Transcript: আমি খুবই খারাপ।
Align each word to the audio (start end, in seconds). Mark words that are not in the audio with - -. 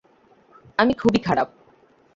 আমি 0.79 0.93
খুবই 0.93 1.19
খারাপ। 1.19 1.49